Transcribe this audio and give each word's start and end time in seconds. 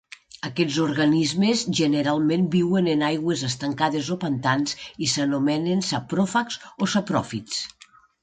Aquests 0.47 0.77
organismes 0.83 1.59
generalment 1.79 2.47
viuen 2.55 2.87
en 2.93 3.03
aigües 3.09 3.43
estancades 3.49 4.09
o 4.15 4.17
pantans 4.25 4.75
i 5.09 5.13
s'anomenen 5.13 5.85
sapròfags 5.91 6.57
o 6.85 6.89
sapròfits. 6.95 7.61